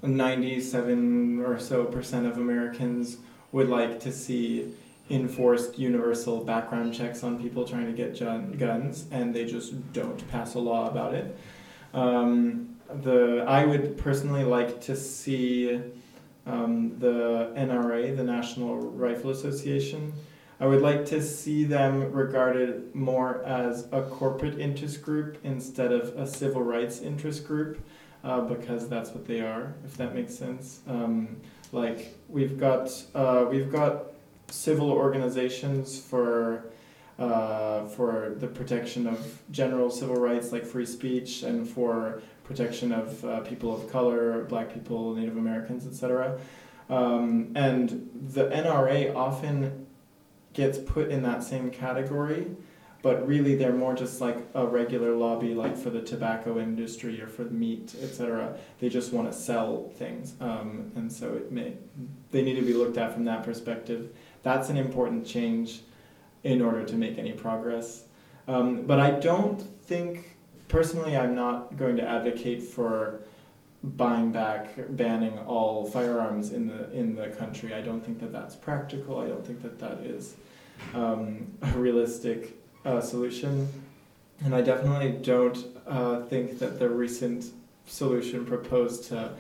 97 0.02 1.44
or 1.46 1.60
so 1.60 1.86
percent 1.86 2.26
of 2.26 2.38
Americans 2.38 3.18
would 3.52 3.70
like 3.70 4.00
to 4.02 4.12
see 4.12 4.74
enforced 5.10 5.80
universal 5.80 6.44
background 6.44 6.94
checks 6.94 7.24
on 7.24 7.42
people 7.42 7.66
trying 7.66 7.86
to 7.86 7.94
get 7.94 8.20
guns, 8.58 9.06
and 9.12 9.34
they 9.34 9.46
just 9.46 9.92
don't 9.94 10.28
pass 10.30 10.54
a 10.54 10.60
law 10.60 10.88
about 10.88 11.14
it. 11.14 11.38
Um, 11.94 12.78
the 13.02 13.44
I 13.48 13.66
would 13.66 13.98
personally 13.98 14.44
like 14.44 14.82
to 14.82 14.96
see 14.96 15.82
um, 16.46 16.98
the 17.00 17.52
NRA, 17.56 18.16
the 18.16 18.24
National 18.24 18.78
Rifle 18.78 19.32
Association. 19.32 20.14
I 20.60 20.66
would 20.66 20.82
like 20.82 21.06
to 21.06 21.22
see 21.22 21.64
them 21.64 22.12
regarded 22.12 22.94
more 22.94 23.44
as 23.44 23.88
a 23.92 24.02
corporate 24.02 24.60
interest 24.60 25.02
group 25.02 25.38
instead 25.44 25.94
of 25.94 26.18
a 26.18 26.28
civil 26.28 26.62
rights 26.62 27.00
interest 27.00 27.48
group, 27.48 27.80
uh, 28.24 28.42
because 28.42 28.90
that's 28.90 29.12
what 29.12 29.26
they 29.26 29.42
are. 29.42 29.74
If 29.86 29.98
that 29.98 30.14
makes 30.14 30.36
sense. 30.36 30.82
Um, 30.88 31.38
like 31.72 32.18
we've 32.28 32.60
got 32.60 32.92
uh, 33.16 33.46
we've 33.50 33.72
got 33.72 34.06
civil 34.48 34.92
organizations 34.92 36.00
for 36.00 36.66
uh, 37.20 37.86
for 37.88 38.36
the 38.38 38.48
protection 38.48 39.08
of 39.08 39.42
general 39.52 39.90
civil 39.90 40.16
rights 40.16 40.52
like 40.52 40.66
free 40.66 40.86
speech 40.86 41.44
and 41.44 41.68
for 41.68 42.22
protection 42.44 42.92
of 42.92 43.24
uh, 43.26 43.42
people 43.42 43.76
of 43.76 43.92
color, 43.92 44.46
black 44.46 44.74
people, 44.74 45.14
Native 45.14 45.38
Americans, 45.38 45.86
etc. 45.86 46.40
Um, 46.90 47.52
and 47.56 48.10
the 48.34 48.46
NRA 48.46 49.14
often 49.16 49.86
gets 50.54 50.80
put 50.80 51.10
in 51.10 51.22
that 51.24 51.44
same 51.44 51.70
category, 51.70 52.48
but 53.02 53.26
really 53.26 53.56
they're 53.56 53.74
more 53.74 53.94
just 53.94 54.20
like 54.20 54.38
a 54.56 54.66
regular 54.66 55.16
lobby, 55.16 55.54
like 55.54 55.78
for 55.78 55.90
the 55.90 56.02
tobacco 56.02 56.60
industry 56.60 57.22
or 57.22 57.28
for 57.28 57.44
the 57.44 57.52
meat, 57.52 57.96
etc. 58.02 58.58
They 58.80 58.90
just 58.90 59.14
want 59.14 59.32
to 59.32 59.38
sell 59.38 59.90
things, 59.96 60.34
um, 60.42 60.92
and 60.96 61.12
so 61.12 61.34
it 61.36 61.52
may 61.52 61.74
they 62.32 62.42
need 62.42 62.56
to 62.56 62.62
be 62.62 62.74
looked 62.74 62.98
at 62.98 63.14
from 63.14 63.26
that 63.26 63.44
perspective. 63.44 64.16
That's 64.44 64.70
an 64.70 64.78
important 64.78 65.26
change 65.26 65.82
in 66.44 66.62
order 66.62 66.86
to 66.86 66.96
make 66.96 67.18
any 67.18 67.34
progress. 67.34 68.04
Um, 68.48 68.84
but 68.84 69.00
I 69.00 69.12
don't 69.12 69.62
think, 69.84 70.38
personally, 70.68 71.16
I'm 71.16 71.36
not 71.36 71.78
going 71.78 71.98
to 71.98 72.04
advocate 72.04 72.64
for 72.64 73.22
buying 73.84 74.32
back, 74.32 74.74
banning 74.90 75.38
all 75.40 75.86
firearms 75.86 76.52
in 76.52 76.68
the 76.68 76.92
in 76.92 77.16
the 77.16 77.30
country. 77.30 77.74
I 77.74 77.82
don't 77.82 78.04
think 78.04 78.20
that 78.20 78.34
that's 78.34 78.56
practical. 78.56 79.20
I 79.20 79.28
don't 79.28 79.46
think 79.46 79.62
that 79.62 79.80
that 79.80 80.00
is 80.00 80.36
um, 80.94 81.48
a 81.62 81.68
realistic 81.78 82.59
uh, 82.86 83.02
solution, 83.02 83.68
and 84.44 84.56
I 84.56 84.62
definitely 84.62 85.12
don't 85.12 85.58
uh, 85.88 86.22
think 86.24 86.60
that 86.60 86.80
the 86.80 86.90
recent 86.90 87.46
solution 87.86 88.46
proposed 88.46 89.06
to 89.06 89.34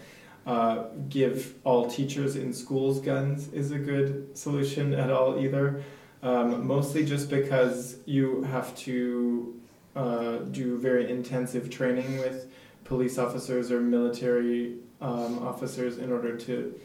uh, 0.45 0.85
give 1.09 1.55
all 1.63 1.87
teachers 1.89 2.35
in 2.35 2.53
schools 2.53 2.99
guns 2.99 3.53
is 3.53 3.71
a 3.71 3.77
good 3.77 4.37
solution 4.37 4.93
at 4.93 5.11
all 5.11 5.39
either. 5.39 5.83
Um, 6.21 6.67
mostly 6.67 7.05
just 7.05 7.29
because 7.29 7.97
you 8.05 8.43
have 8.43 8.75
to 8.77 9.59
uh, 9.95 10.37
do 10.51 10.77
very 10.77 11.09
intensive 11.09 11.69
training 11.69 12.17
with 12.17 12.51
police 12.83 13.17
officers 13.17 13.71
or 13.71 13.79
military 13.79 14.75
um, 15.01 15.39
officers 15.47 15.97
in 15.97 16.11
order 16.11 16.35
to 16.35 16.77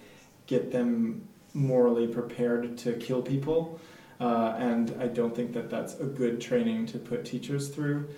get 0.47 0.71
them 0.71 1.27
morally 1.53 2.07
prepared 2.07 2.77
to 2.79 2.93
kill 2.95 3.23
people. 3.23 3.81
Uh, 4.25 4.57
and 4.59 4.97
I 4.99 5.07
don't 5.07 5.37
think 5.37 5.53
that 5.53 5.69
that's 5.69 6.01
a 6.01 6.07
good 6.07 6.41
training 6.41 6.87
to 6.87 6.99
put 6.99 7.27
teachers 7.27 7.69
through. 7.69 8.09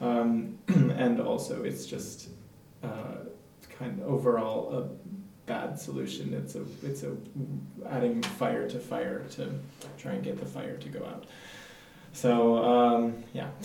Um, 0.00 0.58
and 0.68 1.20
also, 1.20 1.64
it's 1.64 1.86
just 1.86 2.28
uh, 2.84 3.16
kind 3.76 4.00
of 4.00 4.06
overall 4.06 4.72
a 4.72 4.88
bad 5.46 5.76
solution. 5.76 6.32
It's 6.34 6.54
a 6.54 6.64
it's 6.84 7.02
a 7.02 7.16
adding 7.88 8.22
fire 8.22 8.70
to 8.70 8.78
fire 8.78 9.24
to 9.30 9.58
try 9.98 10.12
and 10.12 10.22
get 10.22 10.38
the 10.38 10.46
fire 10.46 10.76
to 10.76 10.88
go 10.88 11.04
out. 11.04 11.26
So 12.12 12.58
um, 12.64 13.24
yeah. 13.32 13.48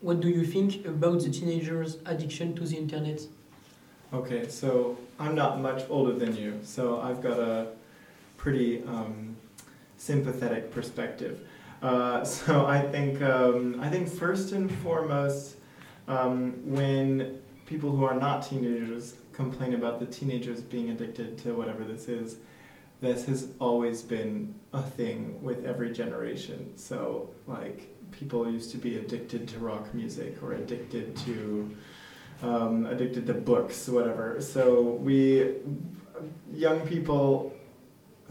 what 0.00 0.20
do 0.20 0.28
you 0.28 0.44
think 0.46 0.86
about 0.86 1.22
the 1.22 1.30
teenagers' 1.30 1.98
addiction 2.06 2.54
to 2.54 2.64
the 2.64 2.76
internet? 2.76 3.20
Okay, 4.12 4.48
so 4.48 4.96
I'm 5.18 5.34
not 5.34 5.60
much 5.60 5.82
older 5.90 6.12
than 6.12 6.36
you, 6.36 6.60
so 6.62 7.00
I've 7.00 7.20
got 7.20 7.38
a 7.38 7.66
pretty 8.40 8.82
um, 8.84 9.36
sympathetic 9.98 10.70
perspective. 10.70 11.46
Uh, 11.82 12.24
so 12.36 12.66
I 12.66 12.80
think 12.80 13.20
um, 13.22 13.78
I 13.80 13.88
think 13.88 14.08
first 14.08 14.52
and 14.52 14.70
foremost 14.78 15.56
um, 16.08 16.54
when 16.64 17.40
people 17.66 17.90
who 17.90 18.04
are 18.04 18.14
not 18.14 18.46
teenagers 18.46 19.14
complain 19.32 19.74
about 19.74 20.00
the 20.00 20.06
teenagers 20.06 20.60
being 20.60 20.90
addicted 20.90 21.38
to 21.38 21.54
whatever 21.54 21.84
this 21.84 22.08
is, 22.08 22.38
this 23.00 23.26
has 23.26 23.48
always 23.58 24.02
been 24.02 24.54
a 24.72 24.82
thing 24.82 25.42
with 25.42 25.64
every 25.64 25.92
generation. 25.92 26.76
So, 26.76 27.30
like, 27.46 27.88
people 28.10 28.50
used 28.50 28.70
to 28.72 28.78
be 28.78 28.98
addicted 28.98 29.48
to 29.48 29.58
rock 29.58 29.94
music 29.94 30.42
or 30.42 30.52
addicted 30.54 31.16
to 31.18 31.76
um, 32.42 32.86
addicted 32.86 33.26
to 33.26 33.34
books, 33.34 33.88
whatever. 33.88 34.40
So 34.40 34.82
we, 34.82 35.56
young 36.52 36.80
people, 36.86 37.54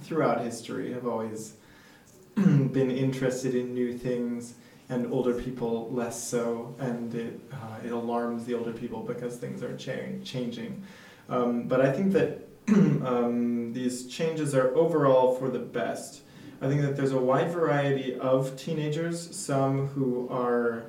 throughout 0.02 0.42
history, 0.42 0.94
have 0.94 1.08
always 1.08 1.54
been 2.36 2.92
interested 2.92 3.56
in 3.56 3.74
new 3.74 3.98
things 3.98 4.56
and 4.90 5.12
older 5.12 5.34
people 5.34 5.90
less 5.92 6.22
so, 6.22 6.76
and 6.80 7.14
it, 7.14 7.40
uh, 7.52 7.86
it 7.86 7.92
alarms 7.92 8.46
the 8.46 8.56
older 8.56 8.74
people 8.74 9.02
because 9.02 9.38
things 9.38 9.62
are 9.62 9.78
cha- 9.78 10.24
changing. 10.24 10.84
Um, 11.30 11.68
but 11.68 11.80
I 11.80 11.92
think 11.92 12.12
that 12.14 12.48
um, 12.68 13.72
these 13.72 14.08
changes 14.08 14.56
are 14.56 14.76
overall 14.76 15.36
for 15.36 15.50
the 15.50 15.60
best. 15.60 16.22
I 16.62 16.68
think 16.68 16.82
that 16.82 16.98
there's 16.98 17.12
a 17.12 17.20
wide 17.20 17.52
variety 17.52 18.16
of 18.16 18.58
teenagers, 18.58 19.36
some 19.36 19.88
who 19.88 20.28
are 20.30 20.86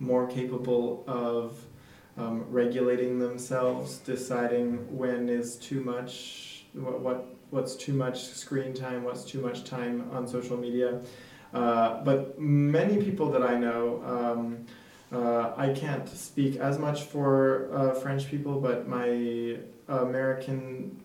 more 0.00 0.26
capable 0.26 1.04
of 1.06 1.62
um, 2.16 2.44
regulating 2.48 3.18
themselves, 3.18 3.98
deciding 3.98 4.96
when 4.96 5.28
is 5.28 5.56
too 5.56 5.80
much, 5.80 6.64
what, 6.74 7.00
what 7.00 7.34
what's 7.52 7.76
too 7.76 7.92
much 7.92 8.24
screen 8.24 8.72
time, 8.72 9.04
what's 9.04 9.24
too 9.24 9.40
much 9.40 9.64
time 9.64 10.08
on 10.10 10.26
social 10.26 10.56
media. 10.56 10.98
Uh, 11.52 12.02
but 12.02 12.40
many 12.40 12.96
people 13.04 13.30
that 13.30 13.42
I 13.42 13.58
know, 13.58 14.02
um, 14.06 14.66
uh, 15.12 15.52
I 15.54 15.74
can't 15.74 16.08
speak 16.08 16.56
as 16.56 16.78
much 16.78 17.02
for 17.02 17.68
uh, 17.74 17.92
French 17.92 18.26
people, 18.30 18.58
but 18.58 18.88
my 18.88 19.58
American 19.86 20.98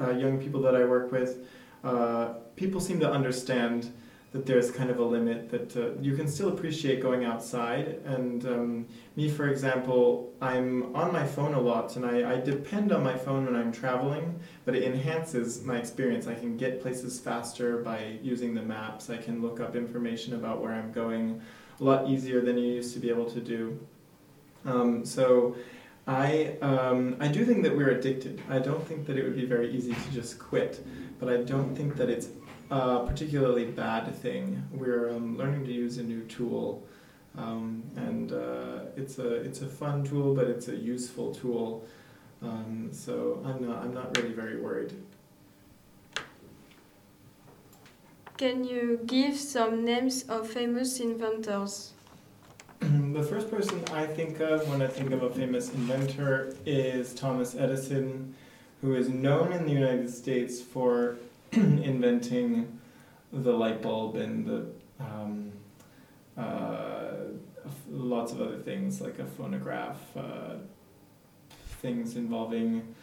uh, 0.00 0.10
young 0.10 0.40
people 0.40 0.60
that 0.62 0.74
I 0.74 0.84
work 0.84 1.12
with, 1.12 1.46
uh, 1.84 2.34
people 2.56 2.80
seem 2.80 2.98
to 2.98 3.08
understand 3.08 3.92
that 4.36 4.44
there's 4.44 4.70
kind 4.70 4.90
of 4.90 4.98
a 4.98 5.04
limit 5.04 5.50
that 5.50 5.76
uh, 5.76 5.98
you 6.00 6.14
can 6.14 6.28
still 6.28 6.50
appreciate 6.50 7.00
going 7.00 7.24
outside. 7.24 8.00
And 8.04 8.44
um, 8.46 8.86
me, 9.16 9.30
for 9.30 9.48
example, 9.48 10.30
I'm 10.42 10.94
on 10.94 11.10
my 11.10 11.26
phone 11.26 11.54
a 11.54 11.60
lot 11.60 11.96
and 11.96 12.04
I, 12.04 12.34
I 12.34 12.40
depend 12.40 12.92
on 12.92 13.02
my 13.02 13.16
phone 13.16 13.46
when 13.46 13.56
I'm 13.56 13.72
traveling, 13.72 14.38
but 14.66 14.76
it 14.76 14.82
enhances 14.82 15.64
my 15.64 15.78
experience. 15.78 16.26
I 16.26 16.34
can 16.34 16.58
get 16.58 16.82
places 16.82 17.18
faster 17.18 17.78
by 17.78 18.18
using 18.22 18.54
the 18.54 18.62
maps, 18.62 19.08
I 19.08 19.16
can 19.16 19.40
look 19.40 19.58
up 19.58 19.74
information 19.74 20.34
about 20.34 20.60
where 20.60 20.72
I'm 20.72 20.92
going 20.92 21.40
a 21.80 21.84
lot 21.84 22.08
easier 22.08 22.42
than 22.42 22.58
you 22.58 22.74
used 22.74 22.92
to 22.94 23.00
be 23.00 23.08
able 23.08 23.30
to 23.30 23.40
do. 23.40 23.78
Um, 24.66 25.04
so 25.06 25.56
I, 26.06 26.56
um, 26.60 27.16
I 27.20 27.28
do 27.28 27.44
think 27.46 27.62
that 27.62 27.74
we're 27.74 27.90
addicted. 27.90 28.42
I 28.50 28.58
don't 28.58 28.86
think 28.86 29.06
that 29.06 29.16
it 29.16 29.24
would 29.24 29.36
be 29.36 29.46
very 29.46 29.70
easy 29.70 29.94
to 29.94 30.12
just 30.12 30.38
quit, 30.38 30.86
but 31.18 31.28
I 31.30 31.38
don't 31.38 31.74
think 31.74 31.96
that 31.96 32.10
it's 32.10 32.28
a 32.70 33.06
particularly 33.06 33.66
bad 33.66 34.14
thing. 34.14 34.62
We're 34.72 35.10
um, 35.10 35.36
learning 35.36 35.64
to 35.66 35.72
use 35.72 35.98
a 35.98 36.02
new 36.02 36.24
tool, 36.24 36.86
um, 37.36 37.82
and 37.96 38.32
uh, 38.32 38.86
it's 38.96 39.18
a 39.18 39.34
it's 39.34 39.62
a 39.62 39.68
fun 39.68 40.04
tool, 40.04 40.34
but 40.34 40.46
it's 40.48 40.68
a 40.68 40.76
useful 40.76 41.34
tool. 41.34 41.86
Um, 42.42 42.90
so 42.92 43.42
I'm 43.44 43.66
not 43.66 43.82
I'm 43.82 43.94
not 43.94 44.16
really 44.16 44.32
very 44.32 44.60
worried. 44.60 44.94
Can 48.36 48.64
you 48.64 49.00
give 49.06 49.36
some 49.36 49.84
names 49.84 50.24
of 50.28 50.46
famous 50.46 51.00
inventors? 51.00 51.92
the 52.80 53.22
first 53.22 53.50
person 53.50 53.82
I 53.92 54.06
think 54.06 54.40
of 54.40 54.68
when 54.68 54.82
I 54.82 54.88
think 54.88 55.12
of 55.12 55.22
a 55.22 55.30
famous 55.30 55.72
inventor 55.72 56.54
is 56.66 57.14
Thomas 57.14 57.54
Edison, 57.54 58.34
who 58.82 58.94
is 58.94 59.08
known 59.08 59.52
in 59.52 59.64
the 59.64 59.72
United 59.72 60.10
States 60.10 60.60
for 60.60 61.16
inventing 61.52 62.78
the 63.32 63.52
light 63.52 63.82
bulb 63.82 64.16
and 64.16 64.46
the 64.46 64.66
um, 65.00 65.52
uh, 66.36 67.12
lots 67.90 68.32
of 68.32 68.40
other 68.40 68.58
things 68.58 69.00
like 69.00 69.18
a 69.18 69.24
phonograph, 69.24 69.98
uh, 70.16 70.54
things 71.80 72.16
involving 72.16 72.94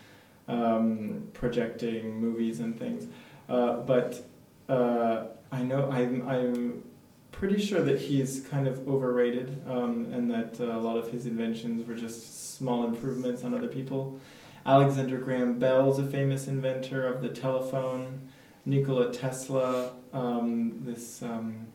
um, 0.48 1.28
projecting 1.34 2.20
movies 2.20 2.60
and 2.60 2.78
things. 2.78 3.08
Uh, 3.50 3.78
but 3.78 4.26
uh, 4.70 5.26
I 5.52 5.64
know 5.64 5.90
I'm, 5.92 6.28
I'm 6.28 6.84
pretty 7.32 7.62
sure 7.62 7.82
that 7.82 8.00
he's 8.00 8.46
kind 8.50 8.68
of 8.68 8.88
overrated 8.88 9.62
um, 9.68 10.08
and 10.14 10.30
that 10.32 10.60
uh, 10.60 10.78
a 10.78 10.80
lot 10.80 10.98
of 10.98 11.12
his 11.12 11.26
inventions 11.26 11.88
were 11.88 11.96
just 11.96 12.56
small 12.56 12.86
improvements 12.86 13.44
on 13.44 13.54
other 13.54 13.68
people. 13.68 14.20
Alexander 14.66 15.18
Graham 15.18 15.60
Bell 15.60 15.92
is 15.92 16.00
a 16.00 16.06
famous 16.06 16.48
inventor 16.48 17.06
of 17.06 17.22
the 17.22 17.30
telephone. 17.30 18.30
Nikola 18.66 19.12
Tesla, 19.12 19.92
um, 20.14 20.82
this 20.86 21.22
um, 21.22 21.68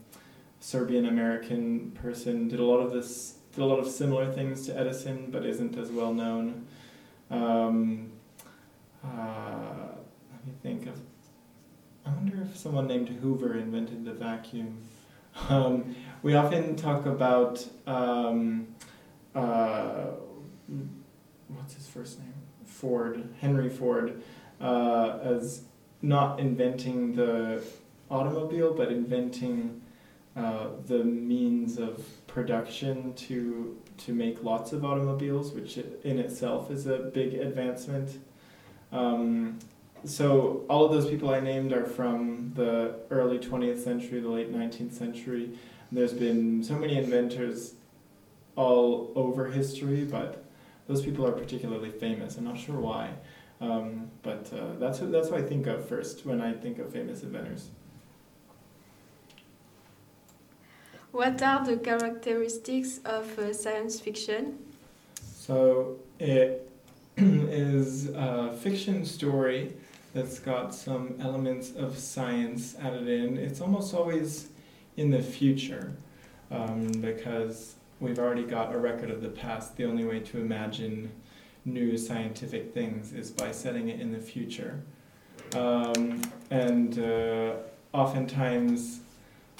Serbian 0.60 1.06
American 1.06 1.90
person, 1.92 2.48
did 2.48 2.60
a 2.60 2.64
lot 2.64 2.78
of 2.78 2.92
this, 2.92 3.34
did 3.54 3.60
a 3.62 3.64
lot 3.66 3.78
of 3.78 3.86
similar 3.86 4.32
things 4.32 4.64
to 4.66 4.78
Edison, 4.78 5.30
but 5.30 5.44
isn't 5.44 5.76
as 5.76 5.90
well 5.90 6.14
known. 6.14 6.66
Um, 7.30 8.12
uh, 9.04 9.88
let 10.32 10.46
me 10.46 10.52
think 10.62 10.86
of. 10.86 10.98
I 12.06 12.10
wonder 12.10 12.40
if 12.42 12.56
someone 12.56 12.86
named 12.86 13.10
Hoover 13.10 13.54
invented 13.54 14.04
the 14.04 14.14
vacuum. 14.14 14.78
Um, 15.50 15.94
we 16.22 16.34
often 16.34 16.74
talk 16.74 17.04
about 17.04 17.64
um, 17.86 18.66
uh, 19.34 20.06
what's 21.48 21.74
his 21.74 21.86
first 21.86 22.18
name? 22.18 22.32
Ford, 22.64 23.28
Henry 23.40 23.68
Ford, 23.68 24.22
uh, 24.60 25.18
as 25.22 25.62
not 26.02 26.40
inventing 26.40 27.14
the 27.14 27.62
automobile, 28.10 28.72
but 28.74 28.90
inventing 28.90 29.80
uh, 30.36 30.68
the 30.86 31.02
means 31.02 31.78
of 31.78 32.04
production 32.26 33.12
to 33.14 33.76
to 33.96 34.12
make 34.12 34.44
lots 34.44 34.72
of 34.72 34.84
automobiles, 34.84 35.52
which 35.52 35.78
in 36.04 36.18
itself 36.18 36.70
is 36.70 36.86
a 36.86 36.98
big 36.98 37.34
advancement. 37.34 38.18
Um, 38.92 39.58
so 40.04 40.64
all 40.70 40.84
of 40.84 40.92
those 40.92 41.10
people 41.10 41.30
I 41.30 41.40
named 41.40 41.72
are 41.72 41.84
from 41.84 42.52
the 42.54 42.94
early 43.10 43.40
20th 43.40 43.82
century, 43.82 44.20
the 44.20 44.28
late 44.28 44.54
19th 44.54 44.92
century. 44.92 45.58
There's 45.90 46.12
been 46.12 46.62
so 46.62 46.74
many 46.74 46.96
inventors 46.96 47.74
all 48.54 49.12
over 49.16 49.46
history, 49.46 50.04
but 50.04 50.44
those 50.86 51.02
people 51.02 51.26
are 51.26 51.32
particularly 51.32 51.90
famous. 51.90 52.36
I'm 52.36 52.44
not 52.44 52.58
sure 52.58 52.78
why, 52.78 53.10
um, 53.60 54.10
but 54.22 54.50
uh, 54.52 54.78
that's 54.78 55.00
what, 55.00 55.12
that's 55.12 55.30
what 55.30 55.40
I 55.40 55.44
think 55.44 55.66
of 55.66 55.88
first 55.88 56.24
when 56.24 56.40
I 56.40 56.52
think 56.52 56.78
of 56.78 56.92
famous 56.92 57.22
inventors. 57.22 57.70
What 61.10 61.42
are 61.42 61.64
the 61.64 61.78
characteristics 61.78 63.00
of 63.04 63.38
uh, 63.38 63.52
science 63.52 63.98
fiction? 63.98 64.58
So 65.20 65.96
it 66.18 66.70
is 67.16 68.10
a 68.10 68.56
fiction 68.60 69.04
story 69.04 69.72
that's 70.14 70.38
got 70.38 70.74
some 70.74 71.14
elements 71.20 71.72
of 71.74 71.98
science 71.98 72.76
added 72.80 73.08
in. 73.08 73.38
It's 73.38 73.60
almost 73.60 73.94
always 73.94 74.48
in 74.96 75.10
the 75.10 75.22
future 75.22 75.92
um, 76.50 76.88
because 77.00 77.74
we've 78.00 78.18
already 78.18 78.44
got 78.44 78.74
a 78.74 78.78
record 78.78 79.10
of 79.10 79.22
the 79.22 79.28
past. 79.28 79.76
The 79.76 79.84
only 79.84 80.04
way 80.04 80.20
to 80.20 80.38
imagine 80.38 81.10
new 81.72 81.96
scientific 81.96 82.72
things 82.74 83.12
is 83.12 83.30
by 83.30 83.52
setting 83.52 83.88
it 83.88 84.00
in 84.00 84.12
the 84.12 84.18
future. 84.18 84.82
Um, 85.54 86.22
and 86.50 86.98
uh, 86.98 87.54
oftentimes, 87.92 89.00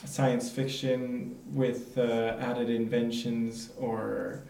science 0.05 0.51
fiction 0.51 1.37
with 1.53 1.99
uh, 1.99 2.37
added 2.41 2.71
inventions 2.71 3.71
or 3.79 4.43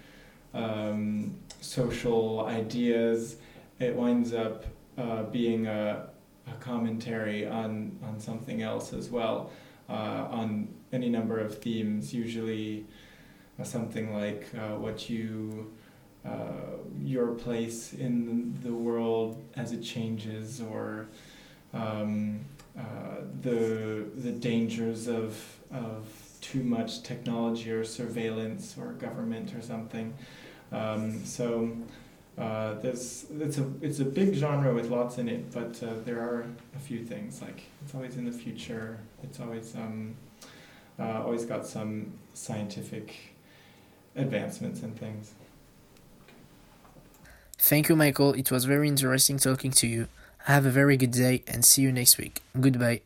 um, 0.54 1.36
social 1.60 2.46
ideas, 2.46 3.36
it 3.78 3.94
winds 3.94 4.32
up 4.32 4.64
uh, 4.96 5.22
being 5.24 5.66
a, 5.66 6.08
a, 6.46 6.52
commentary 6.60 7.46
on, 7.46 7.96
on 8.02 8.18
something 8.18 8.62
else 8.62 8.92
as 8.92 9.10
well, 9.10 9.50
uh, 9.88 10.26
on 10.30 10.68
any 10.92 11.08
number 11.08 11.38
of 11.38 11.58
themes, 11.58 12.12
usually 12.12 12.84
uh, 13.60 13.64
something 13.64 14.12
like 14.14 14.48
uh, 14.56 14.76
what 14.76 15.08
you, 15.08 15.72
your 17.02 17.28
place 17.28 17.92
in 17.92 18.58
the 18.62 18.72
world 18.72 19.42
as 19.56 19.72
it 19.72 19.82
changes, 19.82 20.60
or 20.60 21.06
um, 21.72 22.40
the, 23.42 24.04
the 24.16 24.32
dangers 24.32 25.08
of, 25.08 25.42
of 25.72 26.06
too 26.40 26.62
much 26.62 27.02
technology 27.02 27.70
or 27.70 27.84
surveillance 27.84 28.76
or 28.78 28.92
government 28.92 29.54
or 29.54 29.62
something. 29.62 30.14
Um, 30.72 31.24
so 31.24 31.70
uh, 32.38 32.74
there's 32.74 33.26
it's 33.40 33.58
a 33.58 33.66
it's 33.80 33.98
a 33.98 34.04
big 34.04 34.34
genre 34.34 34.72
with 34.72 34.90
lots 34.90 35.18
in 35.18 35.28
it, 35.28 35.50
but 35.52 35.82
uh, 35.82 35.94
there 36.04 36.20
are 36.20 36.46
a 36.76 36.78
few 36.78 37.04
things 37.04 37.42
like 37.42 37.62
it's 37.82 37.94
always 37.94 38.16
in 38.16 38.24
the 38.24 38.32
future. 38.32 38.98
It's 39.24 39.40
always 39.40 39.74
um, 39.74 40.14
uh, 40.98 41.22
always 41.24 41.44
got 41.44 41.66
some 41.66 42.12
scientific 42.34 43.34
advancements 44.14 44.82
and 44.82 44.96
things. 44.98 45.32
Thank 47.68 47.90
you, 47.90 47.96
Michael. 47.96 48.32
It 48.32 48.50
was 48.50 48.64
very 48.64 48.88
interesting 48.88 49.36
talking 49.36 49.72
to 49.72 49.86
you. 49.86 50.08
Have 50.44 50.64
a 50.64 50.70
very 50.70 50.96
good 50.96 51.10
day 51.10 51.42
and 51.46 51.66
see 51.66 51.82
you 51.82 51.92
next 51.92 52.16
week. 52.16 52.40
Goodbye. 52.58 53.02